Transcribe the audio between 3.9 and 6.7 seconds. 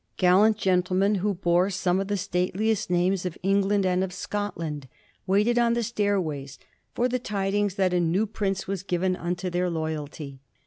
of Scotland waited on the stair ways